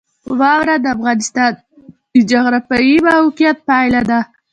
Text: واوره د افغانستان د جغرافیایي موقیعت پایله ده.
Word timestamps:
واوره 0.39 0.75
د 0.81 0.85
افغانستان 0.95 1.51
د 2.13 2.15
جغرافیایي 2.31 2.97
موقیعت 3.07 3.57
پایله 3.69 4.01
ده. 4.09 4.19